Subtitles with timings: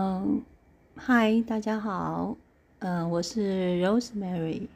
[0.00, 0.44] 嗯，
[0.94, 2.36] 嗨，大家好，
[2.78, 4.68] 嗯，我是 Rosemary。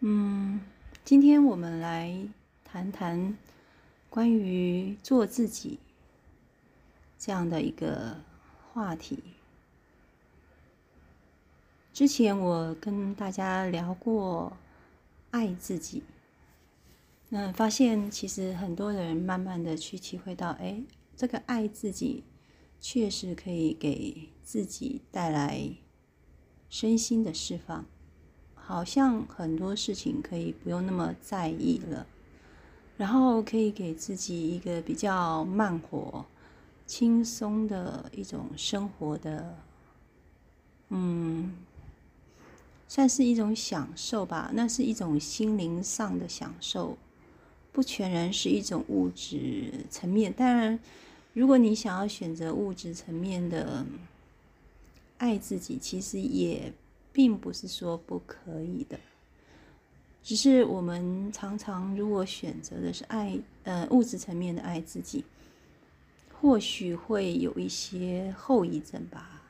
[0.00, 0.60] 嗯，
[1.02, 2.14] 今天我们来
[2.62, 3.34] 谈谈
[4.10, 5.78] 关于做自己
[7.18, 8.14] 这样的一个
[8.74, 9.22] 话题。
[11.94, 14.54] 之前我跟大家聊过
[15.30, 16.02] 爱自己，
[17.30, 20.82] 那发现其实很多人慢慢的去体会到，哎，
[21.16, 22.22] 这个爱自己。
[22.86, 25.70] 确实可以给自己带来
[26.68, 27.86] 身心的释放，
[28.54, 32.06] 好像很多事情可以不用那么在意了，
[32.98, 36.26] 然后可以给自己一个比较慢活、
[36.84, 39.56] 轻松的一种生活的，
[40.90, 41.56] 嗯，
[42.86, 44.50] 算是一种享受吧。
[44.52, 46.98] 那是一种心灵上的享受，
[47.72, 50.78] 不全然是一种物质层面，当然。
[51.34, 53.84] 如果你想要选择物质层面的
[55.18, 56.72] 爱自己，其实也
[57.12, 58.98] 并不是说不可以的，
[60.22, 65.24] 只是我们常常如果选择的是爱，呃，物质层面的爱自己，
[66.40, 69.42] 或许会有一些后遗症吧。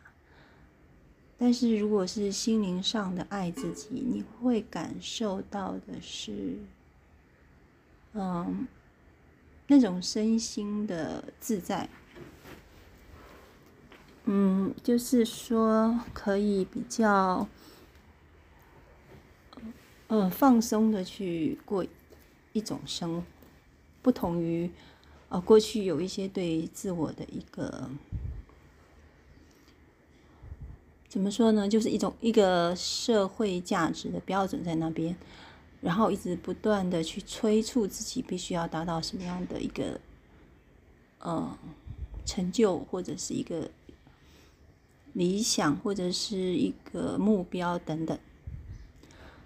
[1.36, 6.56] 但是如果是心灵上的爱自己，你会感受到的是，
[8.14, 8.66] 嗯。
[9.66, 11.88] 那种身心的自在，
[14.24, 17.48] 嗯，就是说可以比较，
[20.08, 21.84] 呃，放松的去过
[22.52, 23.24] 一种生活，
[24.02, 24.70] 不同于
[25.28, 27.90] 啊过去有一些对自我的一个
[31.08, 31.68] 怎么说呢？
[31.68, 35.16] 就是一种一个社会价值的标准在那边。
[35.84, 40.00] 然后一直不断的去催促自己，必须要达到什么样的一个，
[41.18, 41.58] 呃，
[42.24, 43.70] 成就或者是一个
[45.12, 48.18] 理想或者是一个目标等等。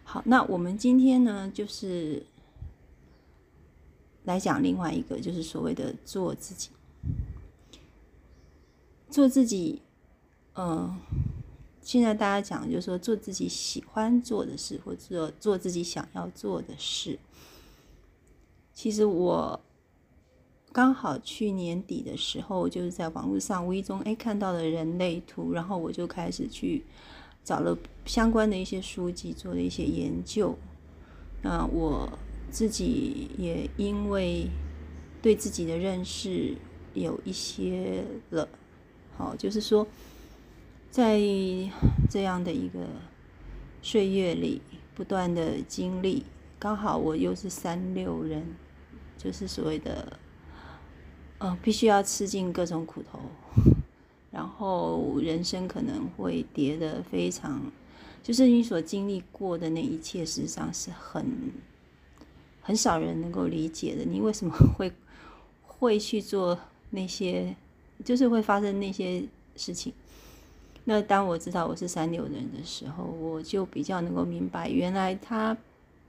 [0.04, 2.24] 好，那我们今天呢，就是
[4.22, 6.70] 来讲另外一个，就是所谓的做自己，
[9.10, 9.82] 做自己，
[10.54, 10.96] 嗯。
[11.88, 17.18] 现在大家讲，就是说做自己喜欢做的事，或者做自己想要做的事。
[18.74, 19.58] 其实我
[20.70, 26.84] 刚好去年底的时候，就是在网络上无意中哎看到了人类图，然后我就开始去
[27.42, 27.74] 找了
[28.04, 30.54] 相关的一些书籍，做了一些研究。
[31.40, 32.06] 那我
[32.50, 34.46] 自己也因为
[35.22, 36.54] 对自己的认识
[36.92, 38.46] 有一些了，
[39.16, 39.86] 好，就是说。
[40.90, 41.20] 在
[42.10, 42.86] 这样的一个
[43.82, 44.60] 岁月里，
[44.94, 46.24] 不断的经历，
[46.58, 48.44] 刚好我又是三六人，
[49.16, 50.18] 就是所谓的，
[51.38, 53.20] 呃，必须要吃尽各种苦头，
[54.32, 57.60] 然后人生可能会跌得非常，
[58.22, 61.52] 就是你所经历过的那一切，实际上是很
[62.60, 64.04] 很少人能够理解的。
[64.04, 64.90] 你为什么会
[65.62, 66.58] 会去做
[66.90, 67.54] 那些，
[68.04, 69.22] 就是会发生那些
[69.54, 69.92] 事情？
[70.90, 75.54] 那当我知道我是三六人的时候，我就比较能够明白，原来他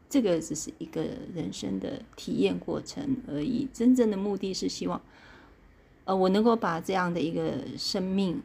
[0.10, 1.04] 这个只是一个
[1.36, 3.68] 人生的体验过程而已。
[3.74, 5.02] 真正的目的是希望，
[6.06, 8.42] 呃，我能够把这样的一个生命，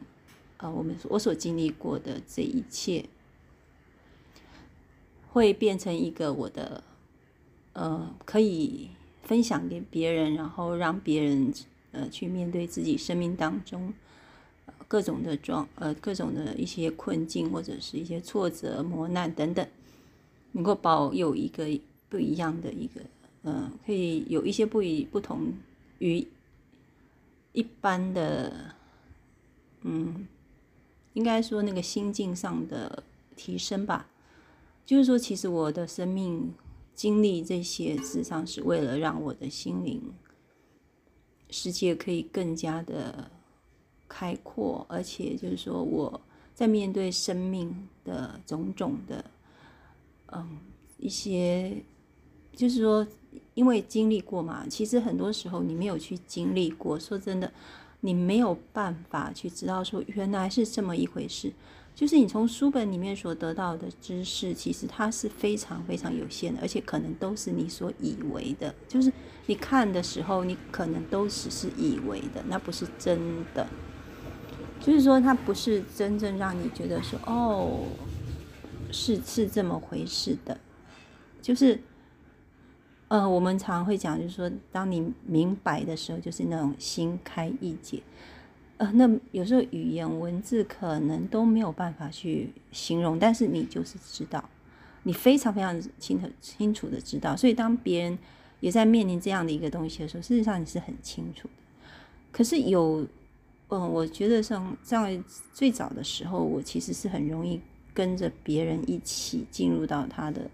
[0.57, 3.05] 呃，我们我所经历过的这一切，
[5.31, 6.83] 会变成一个我的，
[7.71, 8.89] 呃，可以
[9.23, 11.53] 分享给别人，然后让别人
[11.93, 13.93] 呃去面对自己生命当中。
[14.87, 19.67] 各种的状呃，各种的一些困境或者是一些挫折、磨难等等，
[20.51, 21.65] 能够保有一个
[22.07, 23.01] 不一样的一个，
[23.41, 25.53] 呃，可以有一些不一不同
[25.97, 26.25] 于
[27.51, 28.75] 一般的，
[29.81, 30.27] 嗯，
[31.13, 33.03] 应该说那个心境上的
[33.35, 34.07] 提升吧。
[34.85, 36.53] 就是说，其实我的生命
[36.93, 40.13] 经历这些，事实上是为了让我的心灵
[41.49, 43.31] 世界可以更加的。
[44.07, 46.21] 开阔，而且就是说，我
[46.53, 49.25] 在面对生命的种种的，
[50.27, 50.57] 嗯，
[50.97, 51.83] 一些，
[52.55, 53.05] 就是说，
[53.53, 57.51] 因为经历过嘛，其实很多时候你没有去经历过，说真的，
[58.01, 61.51] 你没有办法去知道说原来是这么一回事。
[61.93, 69.09] 就是你从书本里面所得到的知识，其实它是非常非常有限的，而且可能都是你所以为的，就是
[69.45, 73.17] 你看的时候，你可能都只是以为的，那不是真
[73.53, 73.65] 的。
[74.85, 77.87] 就是说，它不是真正让你觉得说，哦，
[78.91, 80.55] 是是这么回事的。
[81.41, 81.79] 就是，
[83.07, 88.03] 呃，我们常会讲，就是说，当你明白的时候，就是那种心开意解。
[88.77, 94.47] 呃，那有时候语言文字可能都没有办法去形容，但是你就是知道，
[95.01, 97.35] 你非常非常清楚清楚的知道。
[97.35, 98.19] 所以当别人
[98.59, 101.53] 也在面临这样的一个东西的时候，事实上你是很清楚的。
[102.31, 103.07] 可是有，
[103.69, 105.21] 嗯，我觉得像在
[105.53, 107.59] 最早的时候，我其实是很容易
[107.93, 110.49] 跟着别人一起进入到他的，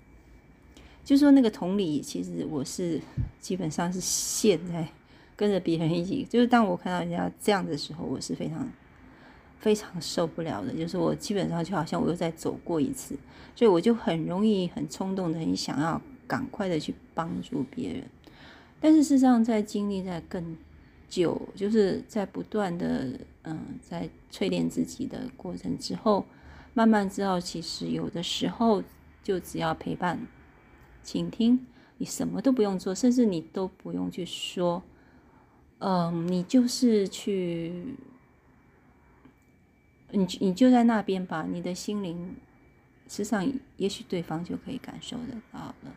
[1.03, 3.01] 就说那个同理，其实我是
[3.39, 4.87] 基本上是陷在。
[5.33, 8.69] 跟着别人一起，就是当我看到人家这样的时候，我是非常
[9.59, 10.71] 非常受不了的。
[10.71, 13.17] 就是我基本上就好像我又在走过一次，
[13.55, 18.03] 所以我就很容易很冲动的，很想要赶快的去帮助别人。
[18.79, 20.55] 但是事实上，在经历在更
[21.11, 26.25] 久，就是在不断的嗯，在淬炼自己的过程之后，
[26.73, 28.81] 慢慢知道，其实有的时候
[29.21, 30.25] 就只要陪伴、
[31.03, 31.67] 倾听，
[31.97, 34.81] 你什么都不用做，甚至你都不用去说。
[35.79, 37.97] 嗯，你就是去，
[40.11, 41.45] 你你就在那边吧。
[41.51, 42.35] 你的心灵，
[43.07, 45.95] 实际上也许对方就可以感受得到了。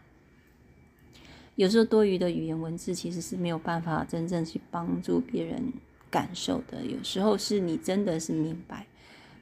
[1.56, 5.62] 有时候多余的语言文字其实是没有办法真正去帮助别人
[6.10, 6.84] 感受的。
[6.84, 8.86] 有时候是你真的是明白，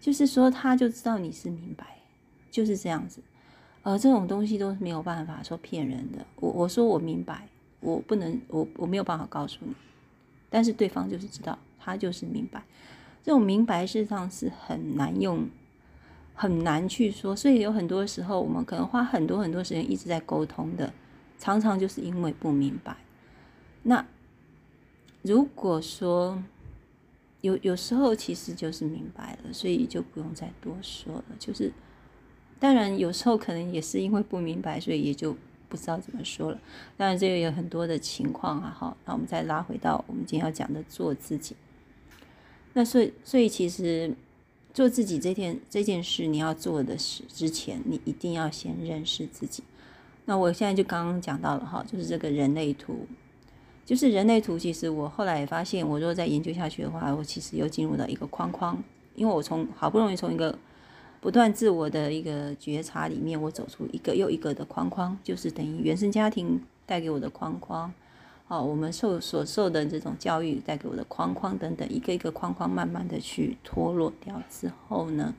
[0.00, 1.98] 就是说他就知道你是明白，
[2.50, 3.22] 就是这样子。
[3.82, 6.24] 而这种东西都是没有办法说骗人的。
[6.36, 7.48] 我我说我明白，
[7.80, 9.74] 我不能，我我没有办法告诉你。
[10.50, 12.62] 但是对方就是知道，他就是明白，
[13.24, 15.48] 这种明白事实上是很难用，
[16.34, 17.34] 很难去说。
[17.34, 20.92] 所以有很多时候，我们可能花很多很多时间一直在沟通的，
[21.42, 22.96] 常常就是因为不明白。
[23.82, 24.06] 那
[25.22, 26.40] 如果说
[27.40, 31.24] 有有时候其实就是明白了，所以就不用再多说了。
[31.38, 31.72] 就是
[32.60, 35.36] 当然有时候可能也是因为不明白，所以也就。
[35.68, 36.60] 不知道怎么说了，
[36.98, 41.56] 当然这个有很多的情况啊，好，那我们再拉回到我们今天要讲的做自己。
[42.74, 44.14] 那所以，所以其实
[44.74, 49.62] 做自己这件这件事，你要做的事之前，你一定要先认识自己。
[50.24, 53.06] 那我现在就刚刚讲到了哈，就是这个人类图，
[53.84, 54.58] 就是人类图。
[54.58, 58.82] 其实我后来也发现，我如果再研究下去的话，我其实又进入了一个框框，
[59.14, 60.58] 因为我从好不容易从一个。
[61.20, 67.94] 不断自我的一个觉察里面，我走出一个又一个的框框，就是等于原生家庭带给我的框框，
[68.48, 75.32] 哦，我们受所受的这种教育带给我的框框等等，一个一个框框慢慢的去脱落掉之后呢，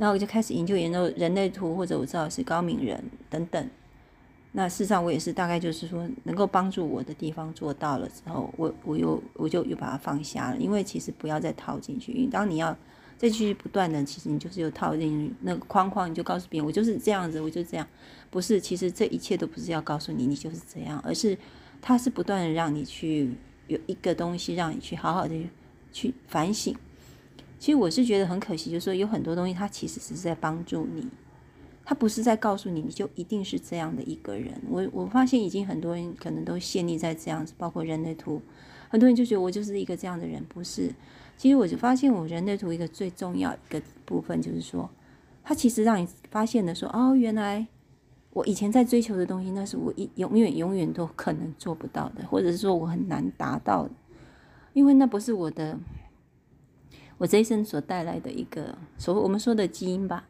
[0.00, 3.68] 那我就开始研究研究人类图，或者我知道是高敏人等等。
[4.52, 12.76] 那事实上我也是大概就是说，能够帮助我的地方做到了之后，我我又我就又把它放下了，因为其实不要再套进去，因为当你要。
[13.20, 17.84] 再继续不断的，其实你就是又套进那个框框，你就告诉别人我就是这样子，我就这样，
[18.30, 21.36] 不是，其实这一切都不是要告诉你你就是这样，而是
[21.82, 23.32] 它是不断的让你去
[23.66, 25.34] 有一个东西让你去好好的
[25.92, 26.72] 去反省。
[27.58, 31.08] 其实我是觉得很可惜，就是说有很多东西它其实是在帮助你，
[31.84, 34.54] 它不是在告诉你你就一定是这样的一个人。
[34.68, 38.40] 我我发现已经很多人可能都陷溺在这样子，包括人类图，
[38.88, 40.92] 很多人就觉得我就是一个这样的人，不是。
[41.36, 44.90] 其实我就发现，我人类图一个最重要一个部分，就是说，
[45.44, 47.66] 它其实让你发现的说，哦，原来
[48.32, 53.90] 我以前在追求的东西，那是我一永远永远都可能做不到的，或者是说我很难达到的，
[54.72, 55.78] 因为那不是我的，
[57.18, 60.26] 我这一生所带来的一个所谓我们说的基因吧。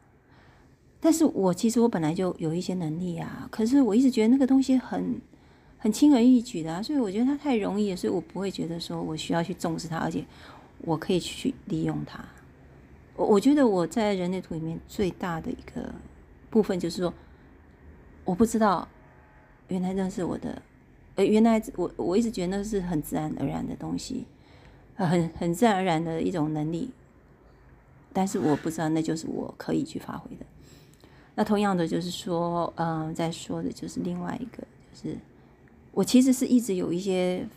[0.99, 5.21] 但是我其实我本来就有一些能力啊，可是我一直觉得那个东西很
[5.77, 10.25] 很轻而易举的，啊，所以我觉得它太容易了，所以我不会觉得说我需要去重视它，而且。
[10.83, 12.23] 我可以去利用它。
[13.17, 15.93] 我我觉得我在人类图里面最大的一个
[16.49, 17.13] 部分就是说，
[18.23, 18.87] 我不知道
[19.67, 20.61] 原来那是我的，
[21.15, 24.25] 呃，原来我我一直觉得那是很自然而然的东西，
[25.05, 26.89] 很很自然而然的一种能力，
[28.13, 30.45] 但是我不知道那就是我可以去发挥的。
[31.35, 34.63] 那同样的就是说，嗯，在说的就是另外一个，
[34.93, 35.17] 就是
[35.91, 37.47] 我其实是一直有一些。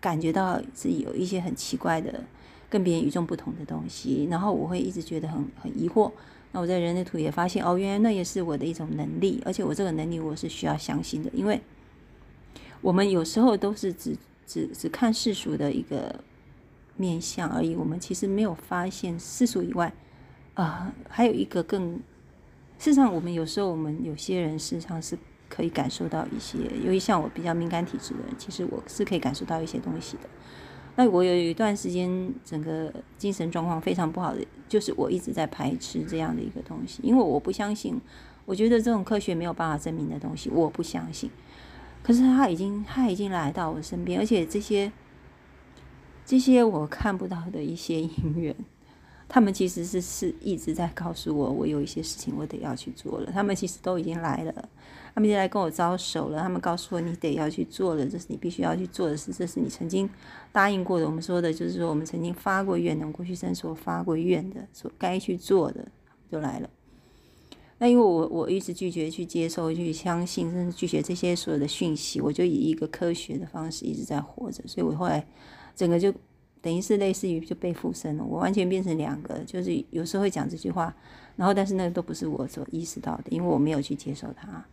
[0.00, 2.24] 感觉到自己有一些很奇怪的，
[2.68, 6.10] 跟别人与众不同的东西，然后我会一直觉得很很疑惑。
[6.50, 11.60] 那我在人类图也发现，哦，原来那也是我的一种能力，而且我这个能力我是需要相信的，因为
[12.80, 16.12] 我们有时候都是只只只看世俗的一个
[16.96, 19.92] 面相而已，我们其实没有发现世俗以外，
[20.54, 21.94] 啊，还有一个更，
[22.78, 25.18] 事实上我们有时候我们有些人事实上是。
[25.54, 30.22] 可以感受到一些，由于像我比较敏感体质的人，其实我是可以感受到一些东西的。
[30.96, 38.00] 那我有一段时间，整个精神状况非常不好的，就是我一直在排斥这样的一个东西，因为我不相信，
[38.46, 41.30] 我觉得这种科学没有办法证明的东西，我不相信。
[42.02, 44.90] 可是他已经，他已经来到我身边，而且这些。
[46.32, 48.56] 这些我看不到的一些因缘，
[49.28, 53.30] 他们其实是是一直在告诉我，我有一些事情我得要去做了。
[53.30, 54.68] 他们其实都已经来了，
[55.14, 56.40] 他们已经来跟我招手了。
[56.40, 60.08] 他们告诉我，你得要去做了，这是你必须要去做的事，这是你曾经
[60.52, 61.04] 答应过的。
[61.04, 65.86] 我们说的就是说，我们曾经发过愿的，过去生所发过愿的，所该去做的，
[66.30, 66.70] 就来了。
[67.76, 75.26] 那因为我我一直拒绝去接受、去相信，甚至拒绝这些所有的讯息，我就以一个科学的方式一直在活着，所以我后来
[75.74, 76.12] 整个就
[76.60, 80.94] 等于是类似于就被附身了，我完全变成两个，就是有时候会讲这句话，
[81.36, 84.64] 然后但是那个都不是我所意识到的，因为我没有去接受它。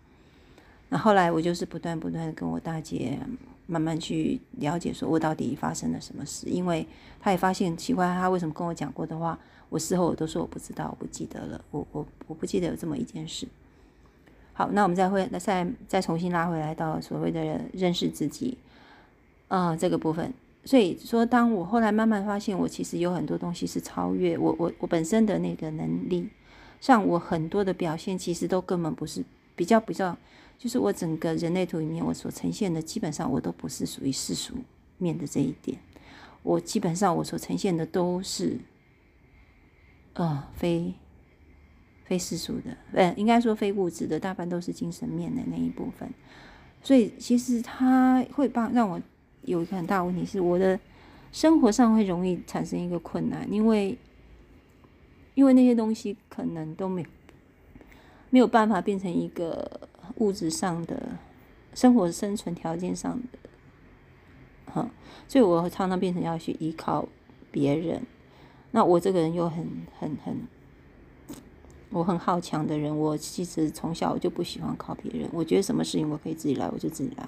[0.89, 3.19] 那后来我就是不断不断的跟我大姐
[3.67, 6.85] 慢慢去了解，说我到底发生了什么事，因为
[7.19, 9.37] 她也发现奇怪，她为什么跟我讲过的话。
[9.69, 13.47] 我事后我都说我不知道，我不记得了，我我我不记得有这么一件事。
[14.51, 18.57] 好，那我们再会，那再再重新拉回来到所谓的认识自己，
[19.47, 20.33] 啊，这个部分。
[20.69, 26.29] 所以说，当我后来慢慢发现，我其实有很多东西是超越我我我本身的那个能力，
[26.79, 30.15] 像我很多的表现，其实都根本不是比较比较，
[30.59, 34.53] 就是我整个人类图里面我所呈现的，基本上我都不是属于世俗
[34.99, 35.79] 面的这一点，
[36.43, 38.59] 我基本上我所呈现的都是。
[40.13, 40.93] 呃，非
[42.03, 46.07] 非世俗的，呃，应该说非物质的，大半都是精神面的那一部分。
[46.83, 49.01] 所以其实它会帮让我
[49.49, 50.79] 有一个很大问题是，我的
[51.31, 53.97] 生活上会容易产生一个困难，因为
[55.33, 57.07] 因为那些东西可能都没有
[58.29, 61.17] 没有办法变成一个物质上的
[61.73, 63.49] 生活生存条件上的，
[64.71, 64.89] 哈，
[65.27, 67.07] 所以我常常变成要去依靠
[67.51, 68.01] 别人。
[68.71, 69.65] 那我这个人又很
[69.97, 70.47] 很很，
[71.89, 72.95] 我很好强的人。
[72.95, 75.27] 我其实从小我就不喜欢靠别人。
[75.33, 77.27] 我觉得什么事情我可以自己来，我就自己来。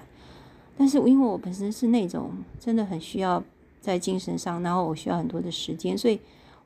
[0.76, 3.42] 但是因为我本身是那种真的很需要
[3.80, 6.18] 在精神上，然后我需要很多的时间，所以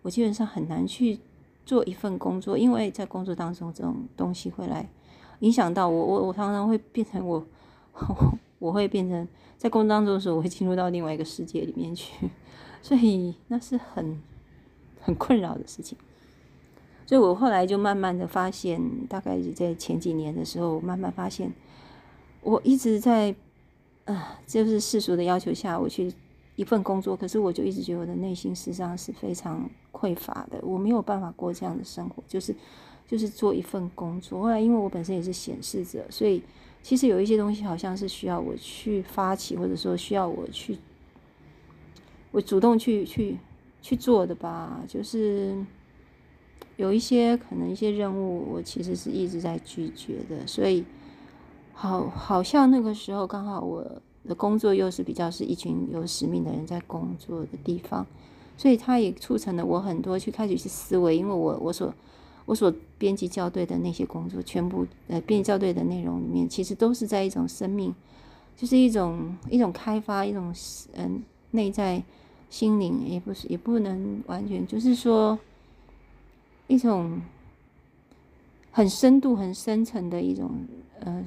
[0.03, 1.19] 我基本上很难去
[1.65, 2.57] 做一份工作。
[2.57, 4.89] 因为在工作当中，这种东西会来
[5.41, 6.05] 影响到我。
[6.05, 7.45] 我我常常会变成我，
[8.59, 12.29] 我会变成在工作当中的时候，我会进入到另外一个世界里面去。
[12.83, 14.21] 所以那是很。
[14.99, 15.97] 很困扰的事情，
[17.07, 21.53] 所以我后来就慢慢的发现，大概在前几年的时候，慢慢发现，
[22.43, 23.33] 我一直在，
[24.07, 26.13] 啊，就是世俗的要求下，我去
[26.57, 32.57] 一份工作，可是我就一直觉得我的内心实际上是非常匮乏的，我没有办法过这样的生活，就是
[33.07, 34.41] 就是做一份工作。
[34.41, 36.43] 后来因为我本身也是显示者，所以
[36.83, 40.79] 其实有一些东西好像是需要我去发起，或者说需要我去，
[42.31, 43.37] 我主动去去。
[43.83, 45.65] 去做的吧，就是
[46.77, 50.85] 有一些可能一些任务，我其实是一直在拒绝的，所以
[51.79, 53.85] 好好像那个时候刚好我
[54.27, 58.05] 的工作又是比较是一群有使命的人在工作的地方，
[58.57, 61.95] 所以它也促成了我很多去开始去思维，因为我我所
[62.47, 67.95] 我所编辑校对的那些工作，全部呃编辑校对的内容里面，其实都是在一种生命，
[68.57, 70.53] 就是一种一种开发，一种
[70.95, 72.03] 嗯内在。
[72.49, 75.37] 心灵也不是，也不能完全，就是说
[76.69, 77.21] 一种
[78.71, 80.53] 很深度、很深层的一种
[81.01, 81.25] 呃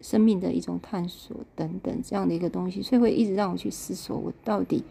[0.00, 4.82] 生命的一种探索等等这样的一个东西，所以会一直让我去思索，我到底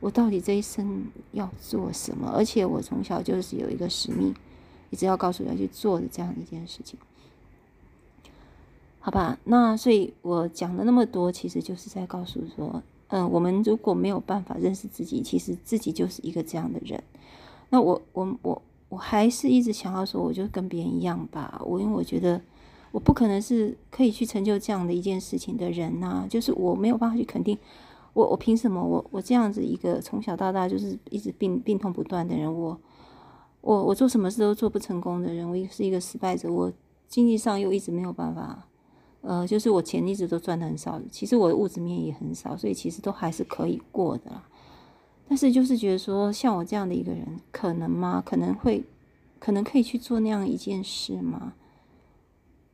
[0.00, 2.32] 我到底这一生要做什么？
[2.34, 4.34] 而且我从小就是有一个使命，
[4.90, 6.98] 一直要告诉我要去做的这样一件事情，
[8.98, 9.38] 好吧？
[9.44, 12.82] 那所以我讲了那么多，其实就是在告诉说。
[13.08, 17.00] 嗯，我们如果没有办法认识自己，其实自己就是一个这样的人。
[17.70, 21.62] 那我我我我还是一直想要说，我就跟别人一样吧。
[21.64, 22.40] 我因为我觉得
[22.96, 27.58] 我不可能是可以去成就这样的一件事情的人呐，就是我没有办法去肯定
[28.14, 32.80] 我我凭什么我我这样子一个从小到大就是一直病病痛不断的人，我
[33.60, 36.72] 我我做什么事都做不成功的人，我是一个失败者，我
[37.06, 38.66] 经济上又一直没有办法。
[39.20, 44.42] 呃，就是我钱一直都赚的很少，其实我的物质面也很少，所以其实都还是可以过的啦。
[45.28, 48.22] 但是就是觉得说，像我这样的一个人，可能吗？
[48.24, 48.82] 可能会，
[49.38, 51.52] 可能可以去做那样一件事吗？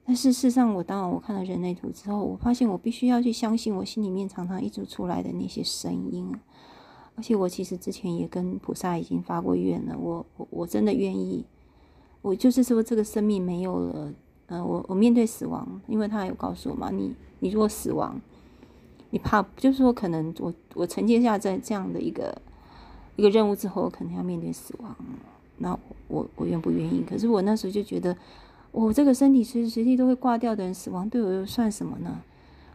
[0.04, 6.34] 但事实上，我当我看到人类图之后，我发现我必须要去相信我心里面常常一直出来的那些声音。
[7.14, 11.44] 而且我其实之前也跟菩萨已经发过愿了，我我我真的愿意，
[12.20, 14.12] 我就是说这个生命没有了。
[14.46, 18.20] 嗯，我我面对死亡，因为他有告诉我嘛，你你如果死亡，
[19.10, 22.36] 你怕就是说可能我我承接下在这样的一个
[23.16, 24.94] 一个任务之后，我可能要面对死亡，
[25.58, 25.78] 那
[26.08, 27.04] 我我愿不愿意？
[27.08, 28.16] 可是我那时候就觉得，
[28.72, 32.22] 我这个身体随时随地都会挂掉的人，死亡对我又算什么呢？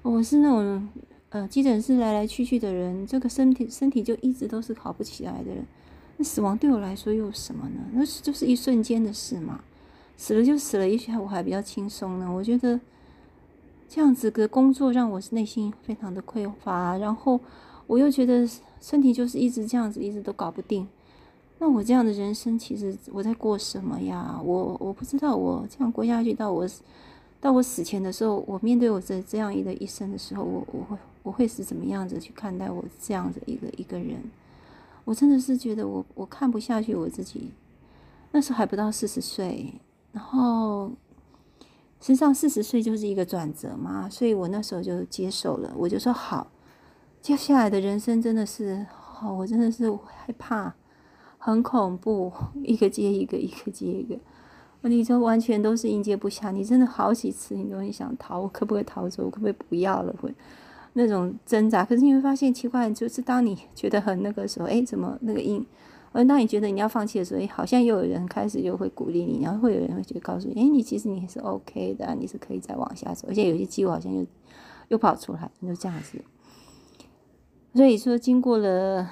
[0.04, 0.88] 我是那种
[1.30, 5.66] 呃急诊室来来去去的人，这个身体身体就一直都是好不起来的人，
[6.16, 7.82] 那死亡对我来说又什么呢？
[7.94, 9.60] 那是就是一瞬间的事嘛，
[10.16, 12.32] 死了就死了，也许我还比较轻松呢。
[12.32, 12.80] 我觉得
[13.90, 17.40] 这样子的工作让我内心非常的匮乏，然后
[17.88, 18.48] 我又觉得
[18.80, 20.88] 身体就是一直这样子，一直都搞不定。
[21.60, 24.40] 那我这样的人生，其实我在过什么呀？
[24.44, 26.70] 我我不知道，我这样过下去，到我
[27.42, 34.22] 到我死前的时候，我面对我这这样一个一生的时候，我我会我会是怎么样子去看待我这样的一个一个人？
[35.04, 37.52] 我真的是觉得我我看不下去我自己。
[38.32, 39.74] 那时候还不到四十岁，
[40.12, 40.92] 然后
[42.00, 46.52] 实际上四十岁就是一个转折嘛，所以我那时候就接受了，我就说好，
[47.22, 48.86] 接下来的人生真的是，
[49.24, 50.76] 哦，我真的是害怕。
[51.38, 52.32] 很恐怖，
[52.64, 54.18] 一个接一个，一个接一个，
[54.82, 56.52] 你就完全都是应接不暇。
[56.52, 59.24] 你真的好几次，你都很想逃，我可不可以逃走？
[59.24, 60.14] 我可不可以不要了？
[60.22, 60.34] 会
[60.94, 61.86] 那种挣扎。
[61.86, 65.66] 可是你会发现奇怪，就是当你觉得很那个时候，哎，怎么那个应？
[66.12, 73.28] 而当你觉得你要放弃的时候，哎，好像又有人开始又会鼓励你，然后会有人会去告诉你，哎，你其实你是 OK 的，你是可以再往下走。
[73.30, 74.26] 而且有些机会好像又
[74.88, 76.20] 又跑出来，就这样子。
[77.74, 79.08] 所以说，经过了。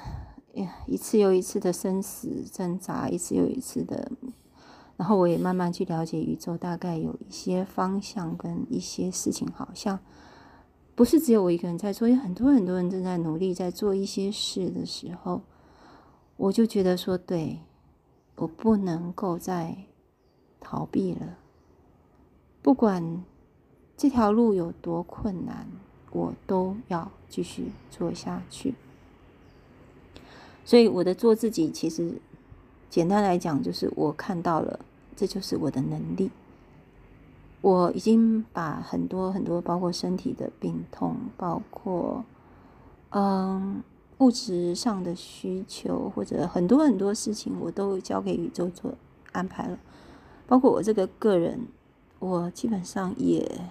[0.85, 4.09] 一次又一次的生死挣扎，一次又一次的，
[4.95, 9.99] 然后我也慢慢去了解宇宙，大概有一些方向跟一些事情，好像
[10.95, 15.41] 不是只有我一个人在做，有很多很多人正在努力在做一些事的时候，
[16.37, 17.59] 我就觉得说，对
[18.35, 19.75] 我不能够再
[20.61, 21.37] 逃避了，
[22.61, 23.23] 不管
[23.97, 25.67] 这条路有多困难，
[26.11, 28.75] 我都要继续做下去。
[30.65, 32.13] 所以我的做自己，其实
[32.89, 34.79] 简单来讲，就是我看到了，
[35.15, 36.31] 这就是我的能力。
[37.61, 42.25] 我已经把很多很多，包括身体的病痛，包括
[43.11, 43.81] 嗯
[44.17, 48.95] 物质上的需求，或者很多很多事情，我都交给宇宙做
[49.31, 49.77] 安排了。
[50.47, 51.67] 包括我这个个人，
[52.19, 53.69] 我基本上也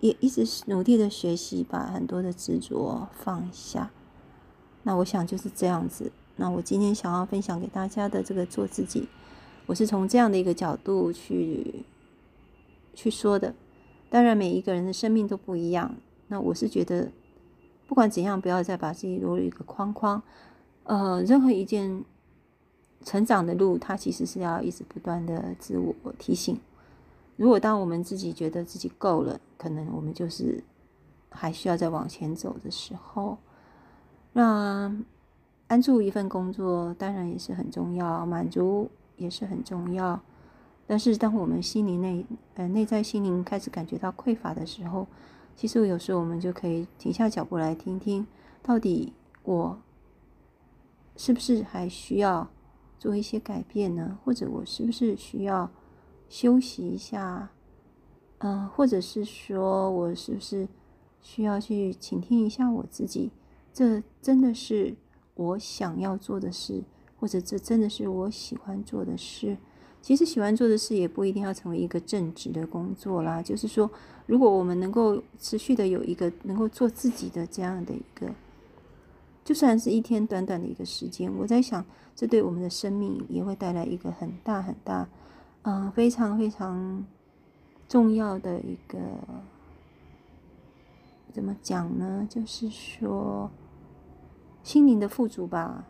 [0.00, 3.90] 也一直努力的学习，把很多的执着放下。
[4.86, 6.12] 那我想就是这样子。
[6.36, 9.08] 那我今天想要分享给大家的这个做自己，
[9.66, 11.82] 我是从这样的一个角度去
[12.94, 13.52] 去说的。
[14.08, 15.96] 当然，每一个人的生命都不一样。
[16.28, 17.10] 那我是觉得，
[17.88, 20.22] 不管怎样，不要再把自己落入一个框框。
[20.84, 22.04] 呃，任何一件
[23.04, 26.56] 成长的路，它其实是要一直不断的自我提醒。
[27.34, 30.62] 如果当我们自己觉得自己够了，可能我们就是
[31.30, 33.36] 还需要再往前走的时候。
[34.36, 34.94] 那
[35.66, 40.20] 安住一份工作当然也是很重要，满足也是很重要。
[40.86, 45.06] 但是当我们心灵内呃内在心灵开始感觉到匮乏的时候，
[45.56, 48.26] 其实有时候我们就可以停下脚步来听听，
[48.62, 49.78] 到底我
[51.16, 52.46] 是不是还需要
[52.98, 54.18] 做一些改变呢？
[54.22, 55.70] 或者我是不是需要
[56.28, 57.48] 休息一下？
[58.40, 60.68] 嗯，或者是说我是不是
[61.22, 63.32] 需要去倾听一下我自己？
[63.76, 64.94] 这真的是
[65.34, 66.82] 我想要做的事，
[67.20, 69.58] 或者这真的是我喜欢做的事。
[70.00, 73.42] 其实喜欢做的事也不一定要成为一个正职的工作啦。
[73.42, 73.90] 就是说，
[74.24, 78.30] 如果我们能够持续的有一个能够做自己的这样的一个，
[79.44, 81.84] 就算是一天短短的一个时间，我在想，
[82.14, 85.06] 这对我们的生命也会带来一个很大很大，
[85.64, 87.04] 嗯，非常非常
[87.86, 88.98] 重要的一个，
[91.30, 92.26] 怎么讲呢？
[92.30, 93.50] 就是说。
[94.66, 95.84] 心灵的富足吧，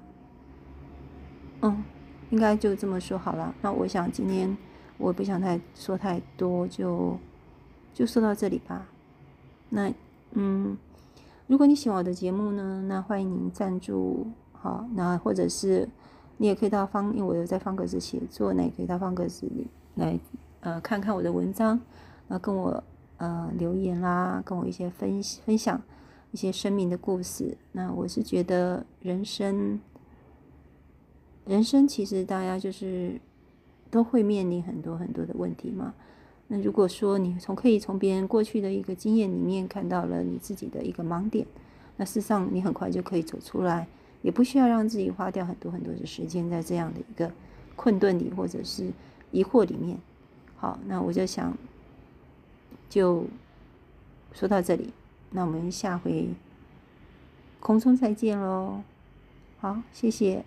[1.63, 1.83] 嗯，
[2.29, 3.55] 应该就这么说好了。
[3.63, 4.55] 那我想今天
[4.99, 7.19] 我不想太说太多，就
[7.95, 8.87] 就说到这里吧。
[9.71, 9.91] 那
[10.33, 10.77] 嗯，
[11.47, 15.89] 如果你喜欢我的节目呢，那欢迎您赞助，好，那或者是
[16.37, 20.21] 你也可以到方，因为我有在方格子写作，那也可以到方格子里来
[20.61, 21.81] 呃看看我的文章，
[22.29, 22.85] 那跟我
[23.17, 25.81] 呃留言啦，跟我一些分分享。
[26.37, 29.81] 一些生命的故事，那我是觉得人生，
[31.47, 33.19] 人生其实大家就是
[33.91, 35.95] 都会面临很多很多的问题嘛。
[36.49, 41.47] 那如果说你从可以从别人过去的一个经验里面看到了你自己的一个盲点，
[41.97, 43.89] 那事实上你很快就可以走出来，
[44.21, 47.33] 也不需要让自己花掉很多很多的时间在这样的一个
[47.77, 48.93] 困顿里或者是
[49.31, 49.97] 疑惑里面。
[50.59, 51.57] 好，那我就想
[52.91, 53.25] 就
[54.35, 54.93] 说到这里。
[55.37, 56.31] 那我们下回
[57.61, 58.81] 空中再见喽！
[59.61, 60.43] 好，谢谢，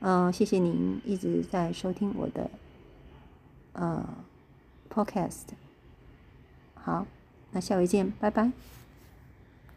[0.00, 2.50] 嗯，谢谢您一直在收听我的
[3.74, 4.08] 呃
[4.88, 5.48] podcast。
[6.76, 7.06] 好，
[7.50, 8.50] 那下回见，拜拜。